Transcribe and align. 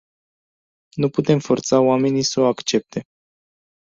Nu 0.95 1.09
putem 1.09 1.39
forța 1.39 1.79
oamenii 1.79 2.23
să 2.23 2.39
o 2.39 2.45
accepte. 2.47 3.07